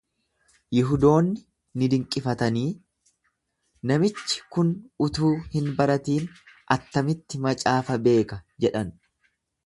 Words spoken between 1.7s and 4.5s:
ni dinqifatanii, Namichi